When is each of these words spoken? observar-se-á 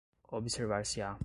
observar-se-á 0.31 1.15